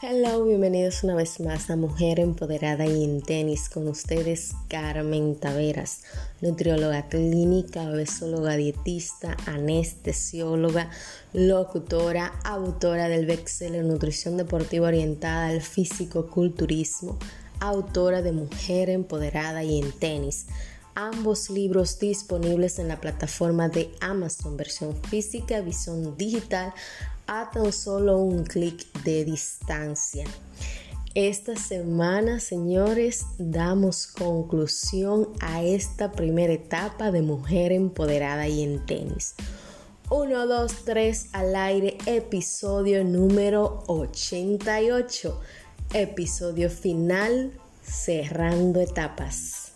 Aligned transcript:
Hello, 0.00 0.44
bienvenidos 0.44 1.02
una 1.02 1.16
vez 1.16 1.40
más 1.40 1.70
a 1.70 1.76
Mujer 1.76 2.20
Empoderada 2.20 2.86
y 2.86 3.02
en 3.02 3.20
Tenis 3.20 3.68
con 3.68 3.88
ustedes 3.88 4.52
Carmen 4.68 5.34
Taveras, 5.34 6.02
nutrióloga 6.40 7.08
clínica, 7.08 7.90
besóloga 7.90 8.56
dietista, 8.56 9.36
anestesióloga, 9.46 10.88
locutora, 11.32 12.32
autora 12.44 13.08
del 13.08 13.26
bestseller 13.26 13.84
Nutrición 13.84 14.36
Deportiva 14.36 14.86
Orientada 14.86 15.48
al 15.48 15.62
Físico-Culturismo, 15.62 17.18
autora 17.58 18.22
de 18.22 18.30
Mujer 18.30 18.90
Empoderada 18.90 19.64
y 19.64 19.80
en 19.80 19.90
Tenis. 19.90 20.46
Ambos 21.00 21.48
libros 21.48 22.00
disponibles 22.00 22.80
en 22.80 22.88
la 22.88 23.00
plataforma 23.00 23.68
de 23.68 23.88
Amazon, 24.00 24.56
versión 24.56 24.96
física, 25.04 25.60
visión 25.60 26.16
digital 26.16 26.74
a 27.28 27.52
tan 27.52 27.72
solo 27.72 28.18
un 28.18 28.42
clic 28.42 28.84
de 29.04 29.24
distancia. 29.24 30.24
Esta 31.14 31.54
semana, 31.54 32.40
señores, 32.40 33.26
damos 33.38 34.08
conclusión 34.08 35.28
a 35.38 35.62
esta 35.62 36.10
primera 36.10 36.54
etapa 36.54 37.12
de 37.12 37.22
Mujer 37.22 37.70
Empoderada 37.70 38.48
y 38.48 38.64
en 38.64 38.84
tenis. 38.84 39.36
1, 40.10 40.46
2, 40.48 40.72
3 40.84 41.26
al 41.30 41.54
aire, 41.54 41.96
episodio 42.06 43.04
número 43.04 43.84
88. 43.86 45.40
Episodio 45.94 46.68
final, 46.68 47.52
cerrando 47.84 48.80
etapas. 48.80 49.67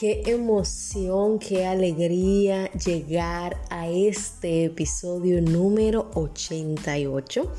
Qué 0.00 0.22
emoción, 0.24 1.38
qué 1.38 1.66
alegría 1.66 2.72
llegar 2.72 3.60
a 3.68 3.86
este 3.86 4.64
episodio 4.64 5.42
número 5.42 6.10
88. 6.14 7.52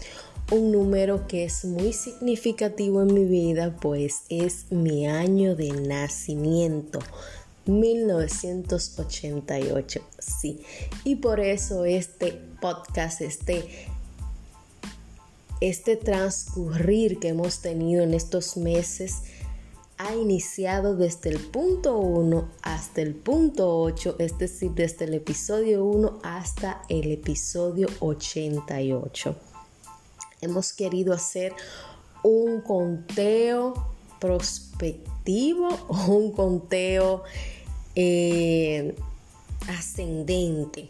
Un 0.49 0.71
número 0.71 1.27
que 1.27 1.43
es 1.43 1.63
muy 1.65 1.93
significativo 1.93 3.03
en 3.03 3.13
mi 3.13 3.25
vida, 3.25 3.77
pues 3.79 4.23
es 4.29 4.71
mi 4.71 5.05
año 5.05 5.55
de 5.55 5.69
nacimiento. 5.69 6.97
1988, 7.67 10.01
sí. 10.17 10.61
Y 11.03 11.17
por 11.17 11.41
eso 11.41 11.85
este 11.85 12.41
podcast, 12.59 13.21
este, 13.21 13.87
este 15.59 15.95
transcurrir 15.95 17.19
que 17.19 17.27
hemos 17.27 17.61
tenido 17.61 18.01
en 18.01 18.15
estos 18.15 18.57
meses, 18.57 19.17
ha 20.03 20.15
iniciado 20.15 20.95
desde 20.95 21.29
el 21.29 21.39
punto 21.39 21.97
1 21.97 22.49
hasta 22.63 23.01
el 23.01 23.13
punto 23.13 23.77
8, 23.81 24.15
es 24.17 24.35
decir, 24.37 24.71
desde 24.71 25.05
el 25.05 25.13
episodio 25.13 25.85
1 25.85 26.19
hasta 26.23 26.81
el 26.89 27.11
episodio 27.11 27.87
88. 27.99 29.35
Hemos 30.41 30.73
querido 30.73 31.13
hacer 31.13 31.53
un 32.23 32.61
conteo 32.61 33.73
prospectivo 34.19 35.69
un 36.07 36.31
conteo 36.31 37.23
eh, 37.93 38.95
ascendente 39.67 40.89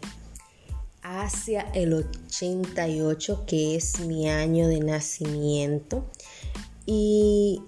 hacia 1.02 1.62
el 1.74 1.92
88 1.92 3.44
que 3.46 3.76
es 3.76 4.00
mi 4.00 4.30
año 4.30 4.68
de 4.68 4.80
nacimiento 4.80 6.06
y 6.86 7.60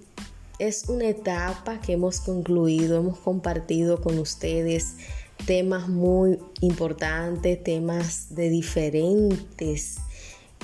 es 0.58 0.84
una 0.88 1.08
etapa 1.08 1.80
que 1.80 1.94
hemos 1.94 2.20
concluido, 2.20 2.98
hemos 2.98 3.18
compartido 3.18 4.00
con 4.00 4.18
ustedes 4.18 4.94
temas 5.46 5.88
muy 5.88 6.38
importantes, 6.60 7.62
temas 7.62 8.34
de 8.34 8.50
diferentes 8.50 9.98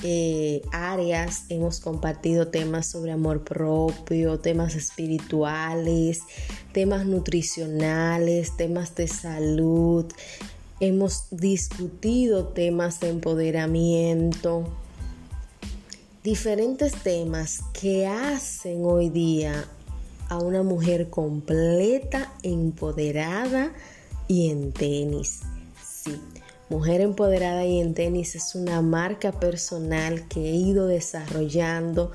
eh, 0.03 0.63
áreas. 0.73 1.45
Hemos 1.49 1.81
compartido 1.81 2.49
temas 2.49 2.87
sobre 2.87 3.13
amor 3.13 3.43
propio, 3.45 4.39
temas 4.39 4.75
espirituales, 4.75 6.23
temas 6.73 7.05
nutricionales, 7.05 8.57
temas 8.57 8.95
de 8.95 9.09
salud. 9.09 10.07
Hemos 10.79 11.25
discutido 11.31 12.47
temas 12.47 13.01
de 13.01 13.11
empoderamiento, 13.11 14.65
diferentes 16.25 16.95
temas 17.03 17.61
que 17.79 18.07
hacen 18.07 18.85
hoy 18.87 19.11
día 19.11 19.67
a 20.31 20.39
una 20.39 20.63
mujer 20.63 21.11
completa, 21.11 22.33
empoderada 22.43 23.73
y 24.29 24.49
en 24.51 24.73
tenis. 24.73 25.41
Sí, 25.85 26.19
Mujer 26.71 27.01
Empoderada 27.01 27.67
y 27.67 27.81
en 27.81 27.95
tenis 27.95 28.37
es 28.37 28.55
una 28.55 28.81
marca 28.81 29.33
personal 29.33 30.29
que 30.29 30.51
he 30.51 30.55
ido 30.55 30.87
desarrollando 30.87 32.13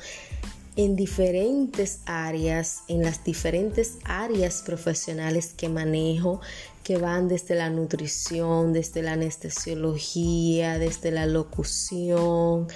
en 0.77 0.95
diferentes 0.95 1.99
áreas, 2.05 2.83
en 2.87 3.03
las 3.03 3.25
diferentes 3.25 3.97
áreas 4.05 4.63
profesionales 4.65 5.53
que 5.57 5.67
manejo, 5.67 6.39
que 6.85 6.97
van 6.97 7.27
desde 7.27 7.55
la 7.55 7.69
nutrición, 7.69 8.71
desde 8.71 9.01
la 9.01 9.13
anestesiología, 9.13 10.79
desde 10.79 11.11
la 11.11 11.25
locución, 11.25 12.67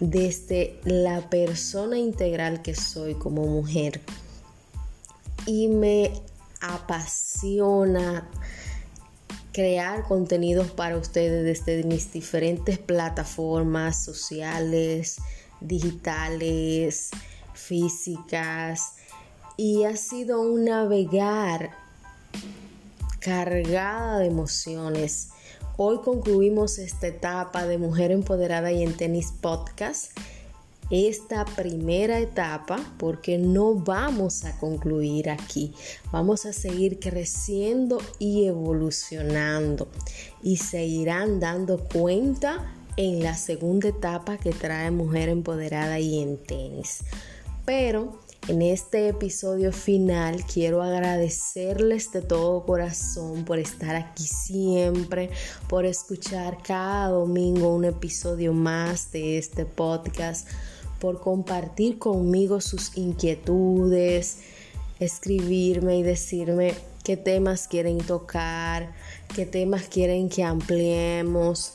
desde 0.00 0.78
la 0.84 1.30
persona 1.30 1.98
integral 1.98 2.60
que 2.60 2.74
soy 2.74 3.14
como 3.14 3.46
mujer 3.46 4.02
y 5.46 5.68
me 5.68 6.12
apasiona 6.60 8.28
crear 9.52 10.04
contenidos 10.08 10.70
para 10.72 10.96
ustedes 10.96 11.44
desde 11.44 11.84
mis 11.84 12.12
diferentes 12.12 12.78
plataformas 12.78 14.02
sociales, 14.02 15.18
digitales, 15.60 17.10
físicas 17.52 18.94
y 19.56 19.84
ha 19.84 19.96
sido 19.96 20.40
un 20.40 20.64
navegar 20.64 21.70
cargada 23.20 24.18
de 24.18 24.26
emociones. 24.26 25.28
Hoy 25.76 25.98
concluimos 26.02 26.78
esta 26.78 27.06
etapa 27.06 27.64
de 27.66 27.78
Mujer 27.78 28.10
Empoderada 28.10 28.72
y 28.72 28.82
en 28.82 28.96
Tenis 28.96 29.32
Podcast 29.40 30.12
esta 30.90 31.44
primera 31.44 32.18
etapa 32.18 32.78
porque 32.98 33.38
no 33.38 33.74
vamos 33.74 34.44
a 34.44 34.58
concluir 34.58 35.30
aquí. 35.30 35.72
Vamos 36.12 36.46
a 36.46 36.52
seguir 36.52 36.98
creciendo 36.98 37.98
y 38.18 38.46
evolucionando 38.46 39.88
y 40.42 40.58
se 40.58 40.84
irán 40.84 41.40
dando 41.40 41.78
cuenta 41.78 42.74
en 42.96 43.22
la 43.22 43.34
segunda 43.34 43.88
etapa 43.88 44.38
que 44.38 44.52
trae 44.52 44.90
Mujer 44.90 45.28
Empoderada 45.28 45.98
y 45.98 46.22
en 46.22 46.36
tenis. 46.36 47.00
Pero 47.64 48.23
en 48.48 48.60
este 48.60 49.08
episodio 49.08 49.72
final 49.72 50.44
quiero 50.44 50.82
agradecerles 50.82 52.12
de 52.12 52.20
todo 52.20 52.64
corazón 52.66 53.44
por 53.44 53.58
estar 53.58 53.96
aquí 53.96 54.24
siempre, 54.24 55.30
por 55.68 55.86
escuchar 55.86 56.58
cada 56.62 57.08
domingo 57.08 57.74
un 57.74 57.86
episodio 57.86 58.52
más 58.52 59.12
de 59.12 59.38
este 59.38 59.64
podcast 59.64 60.48
por 61.00 61.20
compartir 61.20 61.98
conmigo 61.98 62.60
sus 62.60 62.96
inquietudes, 62.96 64.38
escribirme 65.00 65.98
y 65.98 66.02
decirme 66.02 66.74
qué 67.02 67.16
temas 67.16 67.66
quieren 67.66 67.98
tocar, 67.98 68.94
qué 69.34 69.46
temas 69.46 69.84
quieren 69.84 70.28
que 70.28 70.42
ampliemos. 70.42 71.74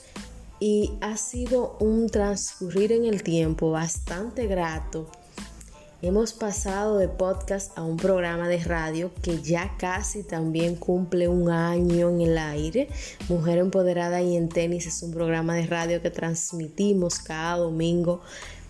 Y 0.59 0.91
ha 0.99 1.15
sido 1.15 1.77
un 1.79 2.09
transcurrir 2.09 2.91
en 2.91 3.05
el 3.05 3.23
tiempo 3.23 3.71
bastante 3.71 4.45
grato. 4.47 5.09
Hemos 6.01 6.31
pasado 6.31 6.97
de 6.97 7.09
podcast 7.09 7.77
a 7.77 7.83
un 7.83 7.97
programa 7.97 8.47
de 8.47 8.63
radio 8.63 9.11
que 9.21 9.41
ya 9.41 9.75
casi 9.77 10.23
también 10.23 10.77
cumple 10.77 11.27
un 11.27 11.49
año 11.49 12.09
en 12.09 12.21
el 12.21 12.37
aire. 12.37 12.87
Mujer 13.27 13.57
Empoderada 13.57 14.21
y 14.21 14.37
en 14.37 14.47
Tenis 14.47 14.87
es 14.87 15.03
un 15.03 15.11
programa 15.11 15.55
de 15.55 15.67
radio 15.67 16.01
que 16.01 16.09
transmitimos 16.09 17.19
cada 17.19 17.57
domingo 17.57 18.21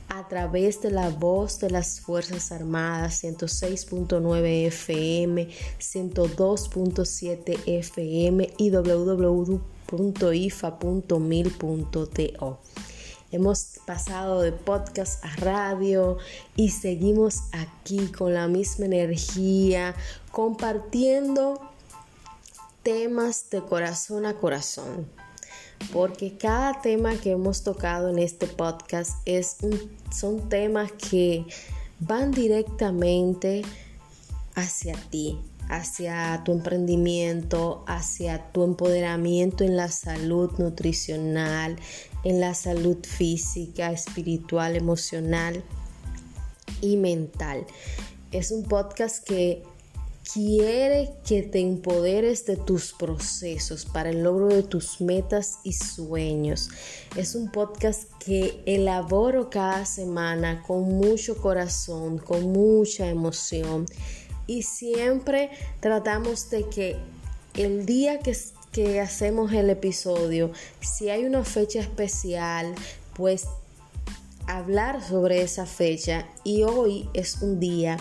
a 0.07 0.27
través 0.27 0.81
de 0.81 0.89
la 0.89 1.11
voz 1.11 1.59
de 1.59 1.69
las 1.69 1.99
Fuerzas 1.99 2.51
Armadas 2.51 3.23
106.9 3.23 4.65
FM, 4.65 5.49
102.7 5.79 7.59
FM 7.67 8.53
y 8.57 8.71
www.ifa.mil.to. 8.71 9.69
Hemos 13.31 13.79
pasado 13.85 14.41
de 14.41 14.51
podcast 14.51 15.23
a 15.23 15.35
radio 15.35 16.17
y 16.55 16.69
seguimos 16.69 17.41
aquí 17.51 18.07
con 18.07 18.33
la 18.33 18.47
misma 18.47 18.85
energía, 18.87 19.95
compartiendo 20.31 21.61
temas 22.81 23.51
de 23.51 23.61
corazón 23.61 24.25
a 24.25 24.33
corazón. 24.33 25.07
Porque 25.93 26.37
cada 26.37 26.81
tema 26.81 27.15
que 27.17 27.31
hemos 27.31 27.63
tocado 27.63 28.09
en 28.09 28.17
este 28.17 28.47
podcast 28.47 29.11
es 29.25 29.57
son 30.11 30.49
temas 30.49 30.91
que 30.93 31.45
van 31.99 32.31
directamente 32.31 33.61
hacia 34.55 34.95
ti, 35.11 35.39
hacia 35.69 36.41
tu 36.43 36.51
emprendimiento, 36.51 37.83
hacia 37.87 38.51
tu 38.51 38.63
empoderamiento 38.63 39.63
en 39.63 39.77
la 39.77 39.89
salud 39.89 40.51
nutricional, 40.57 41.77
en 42.23 42.39
la 42.39 42.53
salud 42.55 42.97
física, 43.05 43.91
espiritual, 43.91 44.75
emocional. 44.75 45.63
y 46.81 46.95
mental. 46.95 47.65
Es 48.31 48.51
un 48.51 48.63
podcast 48.63 49.21
que 49.27 49.63
quiere 50.33 51.11
que 51.25 51.41
te 51.41 51.59
empoderes 51.59 52.45
de 52.45 52.55
tus 52.55 52.93
procesos 52.93 53.85
para 53.85 54.11
el 54.11 54.23
logro 54.23 54.47
de 54.47 54.63
tus 54.63 55.01
metas 55.01 55.59
y 55.63 55.73
sueños. 55.73 56.69
Es 57.15 57.35
un 57.35 57.51
podcast 57.51 58.03
que 58.19 58.61
elaboro 58.65 59.49
cada 59.49 59.85
semana 59.85 60.63
con 60.65 60.83
mucho 60.83 61.37
corazón, 61.37 62.17
con 62.17 62.51
mucha 62.53 63.09
emoción 63.09 63.85
y 64.49 64.63
siempre 64.63 65.51
tratamos 65.79 66.49
de 66.49 66.67
que 66.69 66.95
el 67.53 67.85
día 67.85 68.17
que, 68.17 68.35
que 68.71 68.99
hacemos 68.99 69.53
el 69.53 69.69
episodio, 69.69 70.51
si 70.81 71.11
hay 71.11 71.25
una 71.25 71.45
fecha 71.45 71.79
especial, 71.79 72.73
pues 73.13 73.45
hablar 74.47 75.03
sobre 75.03 75.43
esa 75.43 75.67
fecha 75.67 76.27
y 76.43 76.63
hoy 76.63 77.07
es 77.13 77.43
un 77.43 77.59
día 77.59 77.97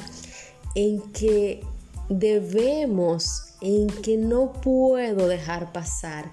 en 0.74 1.02
que 1.12 1.60
debemos, 2.08 3.52
en 3.60 3.88
que 3.88 4.16
no 4.16 4.52
puedo 4.52 5.28
dejar 5.28 5.70
pasar 5.74 6.32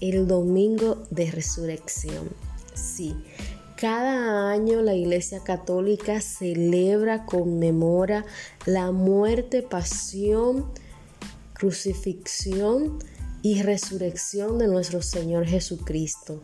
el 0.00 0.26
domingo 0.26 1.04
de 1.10 1.30
resurrección. 1.30 2.30
Sí, 2.74 3.14
cada 3.76 4.50
año 4.50 4.80
la 4.80 4.94
Iglesia 4.94 5.40
Católica 5.44 6.20
celebra, 6.20 7.26
conmemora 7.26 8.24
la 8.64 8.90
muerte, 8.90 9.62
pasión, 9.62 10.66
crucifixión 11.52 12.98
y 13.42 13.62
resurrección 13.62 14.58
de 14.58 14.68
nuestro 14.68 15.02
Señor 15.02 15.46
Jesucristo. 15.46 16.40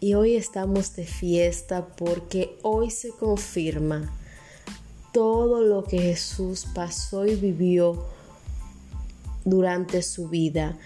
Y 0.00 0.14
hoy 0.14 0.36
estamos 0.36 0.94
de 0.94 1.04
fiesta 1.04 1.88
porque 1.96 2.56
hoy 2.62 2.90
se 2.90 3.10
confirma 3.10 4.16
todo 5.12 5.60
lo 5.62 5.82
que 5.84 5.98
Jesús 5.98 6.66
pasó 6.72 7.26
y 7.26 7.34
vivió 7.34 8.04
durante 9.44 10.02
su 10.02 10.28
vida, 10.28 10.78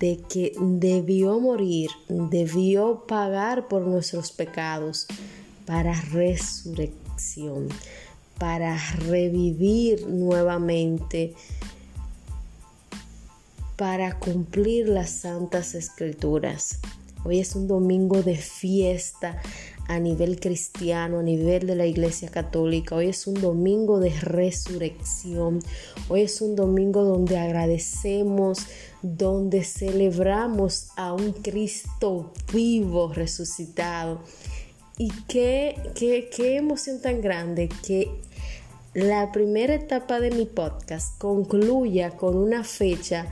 de 0.00 0.20
que 0.28 0.52
debió 0.58 1.40
morir, 1.40 1.90
debió 2.08 3.04
pagar 3.06 3.68
por 3.68 3.82
nuestros 3.82 4.32
pecados 4.32 5.06
para 5.66 6.00
resurrección, 6.00 7.68
para 8.38 8.76
revivir 9.08 10.06
nuevamente, 10.06 11.34
para 13.76 14.18
cumplir 14.18 14.88
las 14.88 15.10
santas 15.10 15.74
escrituras. 15.74 16.78
Hoy 17.24 17.40
es 17.40 17.56
un 17.56 17.66
domingo 17.66 18.22
de 18.22 18.36
fiesta 18.36 19.40
a 19.88 19.98
nivel 19.98 20.40
cristiano, 20.40 21.20
a 21.20 21.22
nivel 21.22 21.66
de 21.66 21.76
la 21.76 21.86
Iglesia 21.86 22.30
Católica. 22.30 22.96
Hoy 22.96 23.08
es 23.08 23.26
un 23.26 23.40
domingo 23.40 24.00
de 24.00 24.10
resurrección. 24.10 25.60
Hoy 26.08 26.22
es 26.22 26.40
un 26.40 26.56
domingo 26.56 27.04
donde 27.04 27.38
agradecemos, 27.38 28.66
donde 29.02 29.62
celebramos 29.64 30.88
a 30.96 31.12
un 31.12 31.32
Cristo 31.32 32.32
vivo, 32.52 33.12
resucitado. 33.12 34.22
Y 34.98 35.10
qué, 35.28 35.76
qué, 35.94 36.30
qué 36.34 36.56
emoción 36.56 37.00
tan 37.00 37.20
grande 37.20 37.68
que 37.86 38.08
la 38.94 39.30
primera 39.30 39.74
etapa 39.74 40.20
de 40.20 40.30
mi 40.30 40.46
podcast 40.46 41.18
concluya 41.18 42.12
con 42.12 42.36
una 42.36 42.64
fecha 42.64 43.26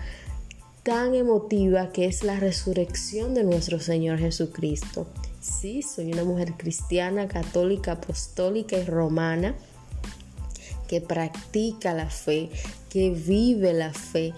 tan 0.82 1.14
emotiva 1.14 1.90
que 1.90 2.04
es 2.04 2.22
la 2.22 2.38
resurrección 2.38 3.32
de 3.32 3.44
nuestro 3.44 3.80
Señor 3.80 4.18
Jesucristo. 4.18 5.06
Sí, 5.44 5.82
soy 5.82 6.10
una 6.10 6.24
mujer 6.24 6.54
cristiana, 6.54 7.28
católica, 7.28 7.92
apostólica 7.92 8.78
y 8.78 8.84
romana 8.84 9.54
que 10.88 11.02
practica 11.02 11.92
la 11.92 12.08
fe, 12.08 12.48
que 12.88 13.10
vive 13.10 13.74
la 13.74 13.92
fe, 13.92 14.32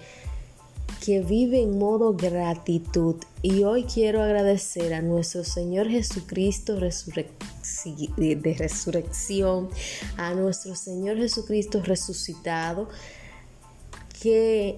que 1.05 1.21
vive 1.21 1.61
en 1.61 1.77
modo 1.77 2.13
gratitud. 2.13 3.15
Y 3.41 3.63
hoy 3.63 3.83
quiero 3.85 4.21
agradecer 4.21 4.93
a 4.93 5.01
nuestro 5.01 5.45
Señor 5.45 5.87
Jesucristo 5.87 6.75
de 6.75 8.55
resurrección, 8.59 9.69
a 10.17 10.33
nuestro 10.33 10.75
Señor 10.75 11.15
Jesucristo 11.15 11.81
resucitado, 11.81 12.89
que 14.21 14.77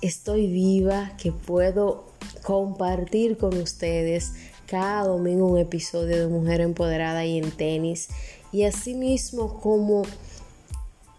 estoy 0.00 0.46
viva, 0.46 1.12
que 1.18 1.32
puedo 1.32 2.06
compartir 2.42 3.36
con 3.36 3.54
ustedes 3.58 4.32
cada 4.74 5.04
domingo 5.04 5.46
un 5.46 5.58
episodio 5.58 6.18
de 6.18 6.26
Mujer 6.26 6.60
Empoderada 6.60 7.24
y 7.24 7.38
en 7.38 7.52
tenis. 7.52 8.08
Y 8.50 8.64
asimismo 8.64 9.60
como 9.60 10.02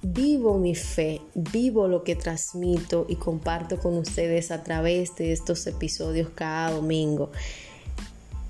vivo 0.02 0.58
mi 0.58 0.76
fe, 0.76 1.22
vivo 1.36 1.88
lo 1.88 2.04
que 2.04 2.18
transmito 2.18 3.06
y 3.08 3.16
comparto 3.16 3.80
con 3.80 3.98
ustedes 3.98 4.52
a 4.52 4.62
través 4.62 5.16
de 5.16 5.32
estos 5.32 5.66
episodios 5.68 6.32
cada 6.36 6.72
domingo. 6.72 7.32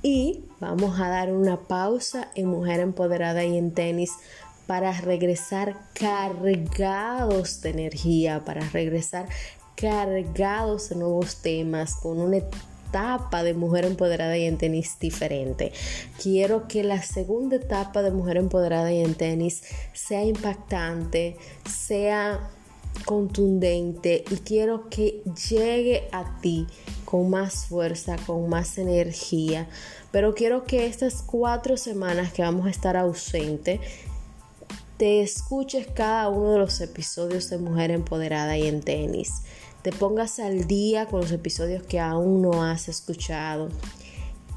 Y 0.02 0.46
vamos 0.60 1.00
a 1.00 1.08
dar 1.08 1.32
una 1.32 1.60
pausa 1.60 2.32
en 2.34 2.48
Mujer 2.48 2.80
Empoderada 2.80 3.46
y 3.46 3.60
en 3.60 3.76
tenis 3.76 4.12
para 4.66 4.92
regresar 5.02 5.78
cargados 5.94 7.62
de 7.62 7.70
energía, 7.70 8.44
para 8.44 8.68
regresar 8.70 9.28
cargados 9.76 10.90
de 10.90 10.96
nuevos 10.96 11.44
temas, 11.44 11.96
con 11.98 12.20
una 12.20 12.38
etapa 12.96 13.44
de 13.44 13.54
Mujer 13.54 13.84
Empoderada 13.84 14.38
y 14.38 14.46
en 14.46 14.58
Tenis 14.58 14.98
diferente. 15.02 15.74
Quiero 16.22 16.70
que 16.70 16.82
la 16.82 17.02
segunda 17.02 17.58
etapa 17.58 18.02
de 18.02 18.12
Mujer 18.12 18.38
Empoderada 18.38 18.90
y 18.94 19.02
en 19.02 19.16
Tenis 19.16 19.64
sea 19.92 20.24
impactante, 20.24 21.36
sea 21.70 22.50
contundente 23.04 24.24
y 24.32 24.36
quiero 24.38 24.90
que 24.90 25.22
llegue 25.50 26.08
a 26.14 26.40
ti 26.40 26.68
con 27.04 27.30
más 27.30 27.66
fuerza, 27.66 28.16
con 28.26 28.48
más 28.48 28.78
energía. 28.78 29.68
Pero 30.12 30.34
quiero 30.34 30.64
que 30.64 30.86
estas 30.86 31.22
cuatro 31.22 31.76
semanas 31.76 32.32
que 32.32 32.44
vamos 32.44 32.66
a 32.66 32.70
estar 32.70 32.96
ausente, 32.96 33.82
te 34.96 35.22
escuches 35.22 35.88
cada 35.88 36.30
uno 36.30 36.54
de 36.54 36.60
los 36.60 36.80
episodios 36.80 37.50
de 37.50 37.58
Mujer 37.58 37.92
Empoderada 37.92 38.58
y 38.58 38.68
en 38.68 38.80
Tenis 38.80 39.42
te 39.86 39.92
pongas 39.92 40.40
al 40.40 40.66
día 40.66 41.06
con 41.06 41.22
los 41.22 41.32
episodios 41.32 41.84
que 41.84 42.00
aún 42.00 42.42
no 42.42 42.64
has 42.64 42.90
escuchado, 42.90 43.70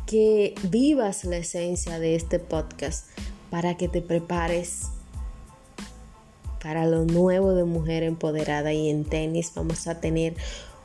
que 0.06 0.54
vivas 0.70 1.24
la 1.24 1.36
esencia 1.36 1.98
de 1.98 2.14
este 2.14 2.38
podcast 2.38 3.08
para 3.50 3.76
que 3.76 3.88
te 3.88 4.00
prepares 4.00 4.84
para 6.62 6.86
lo 6.86 7.04
nuevo 7.04 7.52
de 7.52 7.64
Mujer 7.64 8.04
Empoderada 8.04 8.72
y 8.72 8.88
en 8.88 9.04
tenis 9.04 9.52
vamos 9.54 9.86
a 9.86 10.00
tener 10.00 10.34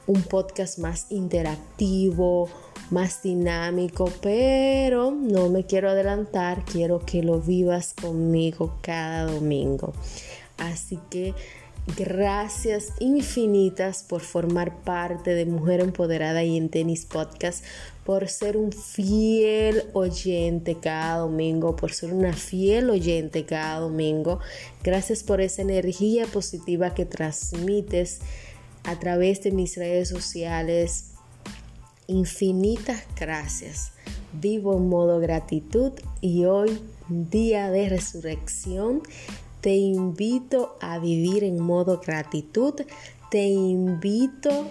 un 0.08 0.22
podcast 0.24 0.78
más 0.78 1.10
interactivo, 1.10 2.50
más 2.90 3.24
dinámico, 3.24 4.12
pero 4.22 5.12
no 5.12 5.48
me 5.48 5.66
quiero 5.66 5.90
adelantar, 5.90 6.66
quiero 6.66 7.00
que 7.00 7.24
lo 7.24 7.40
vivas 7.40 7.94
conmigo 7.94 8.76
cada 8.82 9.24
domingo. 9.32 9.94
Así 10.58 11.00
que 11.10 11.34
Gracias 11.86 12.94
infinitas 13.00 14.04
por 14.04 14.22
formar 14.22 14.84
parte 14.84 15.36
de 15.36 15.46
Mujer 15.46 15.82
Empoderada 15.82 16.42
y 16.42 16.56
en 16.56 16.70
Tenis 16.70 17.06
Podcast, 17.06 17.64
por 18.06 18.30
ser 18.30 18.56
un 18.56 18.72
fiel 18.72 19.84
oyente 19.92 20.78
cada 20.80 21.18
domingo, 21.18 21.76
por 21.76 21.92
ser 21.92 22.14
una 22.14 22.32
fiel 22.32 22.90
oyente 22.90 23.46
cada 23.46 23.80
domingo. 23.80 24.40
Gracias 24.82 25.24
por 25.24 25.42
esa 25.42 25.62
energía 25.62 26.26
positiva 26.26 26.94
que 26.94 27.06
transmites 27.06 28.22
a 28.86 28.98
través 28.98 29.44
de 29.44 29.52
mis 29.52 29.76
redes 29.76 30.08
sociales. 30.08 31.12
Infinitas 32.08 33.04
gracias. 33.20 33.92
Vivo 34.32 34.78
en 34.78 34.88
modo 34.88 35.20
gratitud 35.20 35.92
y 36.22 36.46
hoy, 36.46 36.80
día 37.10 37.70
de 37.70 37.90
resurrección, 37.90 39.04
te 39.64 39.78
invito 39.78 40.76
a 40.82 41.00
vivir 41.00 41.46
en 41.46 41.58
modo 41.58 42.02
gratitud. 42.06 42.74
Te 43.32 43.46
invito 43.48 44.68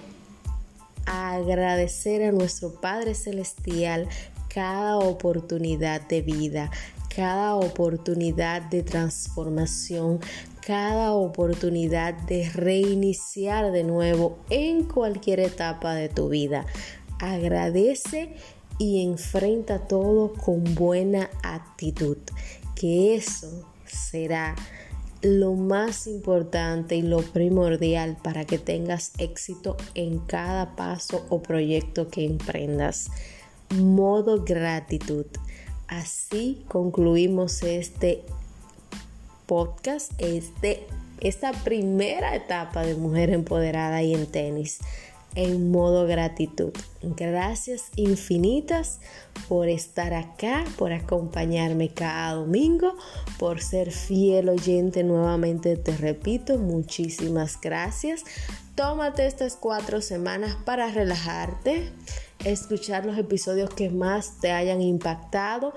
a 1.06 1.32
agradecer 1.32 2.22
a 2.22 2.30
nuestro 2.30 2.78
Padre 2.78 3.14
Celestial 3.14 4.06
cada 4.48 4.98
oportunidad 4.98 6.06
de 6.08 6.20
vida, 6.20 6.70
cada 7.08 7.54
oportunidad 7.54 8.60
de 8.68 8.82
transformación, 8.82 10.20
cada 10.60 11.14
oportunidad 11.14 12.12
de 12.12 12.50
reiniciar 12.50 13.72
de 13.72 13.84
nuevo 13.84 14.36
en 14.50 14.84
cualquier 14.84 15.40
etapa 15.40 15.94
de 15.94 16.10
tu 16.10 16.28
vida. 16.28 16.66
Agradece 17.18 18.36
y 18.76 19.02
enfrenta 19.02 19.88
todo 19.88 20.34
con 20.34 20.74
buena 20.74 21.30
actitud, 21.42 22.18
que 22.74 23.14
eso 23.14 23.72
será 23.86 24.54
lo 25.22 25.54
más 25.54 26.06
importante 26.06 26.96
y 26.96 27.02
lo 27.02 27.22
primordial 27.22 28.16
para 28.22 28.44
que 28.44 28.58
tengas 28.58 29.12
éxito 29.18 29.76
en 29.94 30.18
cada 30.18 30.74
paso 30.74 31.24
o 31.28 31.42
proyecto 31.42 32.08
que 32.08 32.24
emprendas. 32.24 33.08
Modo 33.76 34.44
gratitud. 34.44 35.26
Así 35.86 36.64
concluimos 36.68 37.62
este 37.62 38.24
podcast, 39.46 40.12
este, 40.18 40.86
esta 41.20 41.52
primera 41.52 42.34
etapa 42.34 42.82
de 42.82 42.96
mujer 42.96 43.30
empoderada 43.30 44.02
y 44.02 44.14
en 44.14 44.26
tenis 44.26 44.80
en 45.34 45.70
modo 45.70 46.06
gratitud. 46.06 46.72
Gracias 47.02 47.90
infinitas 47.96 49.00
por 49.48 49.68
estar 49.68 50.14
acá, 50.14 50.64
por 50.78 50.92
acompañarme 50.92 51.88
cada 51.88 52.34
domingo, 52.34 52.94
por 53.38 53.60
ser 53.60 53.90
fiel 53.92 54.48
oyente 54.48 55.04
nuevamente. 55.04 55.76
Te 55.76 55.96
repito, 55.96 56.58
muchísimas 56.58 57.60
gracias. 57.60 58.24
Tómate 58.74 59.26
estas 59.26 59.56
cuatro 59.56 60.00
semanas 60.00 60.56
para 60.64 60.90
relajarte, 60.90 61.90
escuchar 62.44 63.04
los 63.04 63.18
episodios 63.18 63.70
que 63.70 63.90
más 63.90 64.40
te 64.40 64.50
hayan 64.52 64.80
impactado 64.80 65.74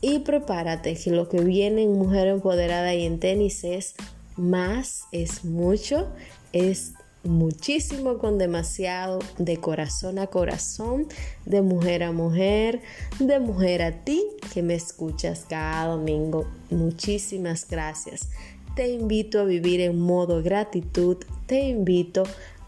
y 0.00 0.20
prepárate 0.20 0.94
que 0.94 1.10
lo 1.10 1.28
que 1.28 1.40
viene 1.40 1.82
en 1.82 1.92
Mujer 1.92 2.28
Empoderada 2.28 2.94
y 2.94 3.04
en 3.04 3.18
tenis 3.18 3.64
es 3.64 3.94
más, 4.36 5.04
es 5.12 5.44
mucho, 5.44 6.08
es 6.52 6.94
muchísimo 7.24 8.18
con 8.18 8.38
demasiado, 8.38 9.18
de 9.38 9.58
corazón 9.58 10.18
a 10.18 10.28
corazón, 10.28 11.06
de 11.44 11.62
mujer 11.62 12.02
a 12.02 12.12
mujer, 12.12 12.80
de 13.18 13.38
mujer 13.38 13.82
a 13.82 14.04
ti 14.04 14.24
que 14.52 14.62
me 14.62 14.74
escuchas 14.74 15.46
cada 15.48 15.86
domingo. 15.86 16.46
Muchísimas 16.70 17.68
gracias. 17.68 18.28
Te 18.76 18.88
invito 18.92 19.40
a 19.40 19.44
vivir 19.44 19.80
en 19.80 19.98
modo 19.98 20.42
gratitud, 20.42 21.16
te 21.46 21.68
invito 21.68 22.22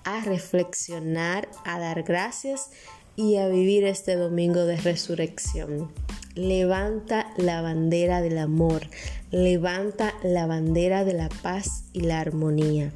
a 0.05 0.23
reflexionar, 0.25 1.49
a 1.65 1.79
dar 1.79 2.03
gracias 2.03 2.71
y 3.17 3.37
a 3.37 3.49
vivir 3.49 3.85
este 3.85 4.17
domingo 4.17 4.65
de 4.65 4.77
resurrección. 4.77 5.91
Levanta 6.35 7.33
la 7.37 7.61
bandera 7.61 8.21
del 8.23 8.39
amor, 8.39 8.83
levanta 9.31 10.15
la 10.23 10.47
bandera 10.47 11.05
de 11.05 11.15
la 11.15 11.29
paz 11.29 11.85
y 11.93 12.01
la 12.01 12.21
armonía. 12.21 12.93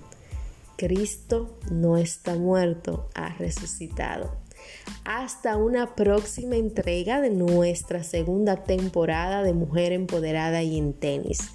Cristo 0.76 1.58
no 1.70 1.96
está 1.96 2.34
muerto, 2.36 3.08
ha 3.14 3.30
resucitado. 3.34 4.36
Hasta 5.04 5.56
una 5.56 5.94
próxima 5.94 6.56
entrega 6.56 7.20
de 7.20 7.30
nuestra 7.30 8.02
segunda 8.02 8.64
temporada 8.64 9.42
de 9.42 9.52
Mujer 9.52 9.92
Empoderada 9.92 10.62
y 10.62 10.78
en 10.78 10.94
tenis. 10.94 11.50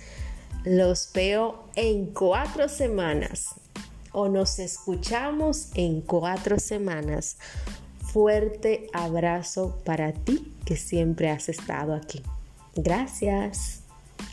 Los 0.64 1.12
veo 1.14 1.66
en 1.76 2.08
cuatro 2.08 2.70
semanas 2.70 3.56
o 4.12 4.28
nos 4.28 4.60
escuchamos 4.60 5.70
en 5.76 6.02
cuatro 6.02 6.60
semanas. 6.60 7.38
Fuerte 8.02 8.88
abrazo 8.94 9.80
para 9.86 10.14
ti 10.14 10.54
que 10.66 10.76
siempre 10.76 11.30
has 11.30 11.50
estado 11.50 11.94
aquí. 11.94 12.22
Gracias. 12.76 13.79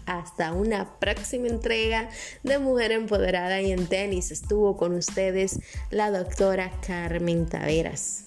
Hasta 0.06 0.52
una 0.52 0.98
próxima 0.98 1.48
entrega 1.48 2.08
de 2.42 2.58
Mujer 2.58 2.92
Empoderada 2.92 3.60
y 3.60 3.72
en 3.72 3.86
Tenis. 3.86 4.30
Estuvo 4.30 4.76
con 4.76 4.94
ustedes 4.94 5.60
la 5.90 6.10
doctora 6.10 6.72
Carmen 6.86 7.46
Taveras, 7.46 8.26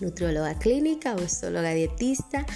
nutrióloga 0.00 0.58
clínica, 0.58 1.14
oestóloga 1.14 1.70
dietista, 1.74 2.46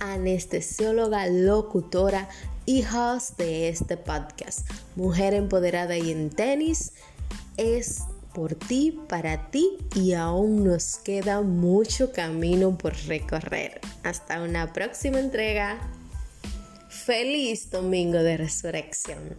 anestesióloga, 0.00 1.26
locutora 1.28 2.28
y 2.66 2.84
host 2.84 3.38
de 3.38 3.68
este 3.68 3.96
podcast. 3.96 4.68
Mujer 4.96 5.34
Empoderada 5.34 5.96
y 5.96 6.10
en 6.10 6.30
Tenis 6.30 6.92
es 7.56 8.02
por 8.34 8.56
ti, 8.56 9.00
para 9.08 9.50
ti 9.50 9.78
y 9.94 10.14
aún 10.14 10.64
nos 10.64 10.96
queda 10.96 11.40
mucho 11.40 12.12
camino 12.12 12.76
por 12.76 12.94
recorrer. 13.06 13.80
Hasta 14.02 14.42
una 14.42 14.72
próxima 14.72 15.20
entrega. 15.20 15.78
Feliz 17.04 17.70
domingo 17.70 18.16
de 18.22 18.38
resurrección. 18.38 19.36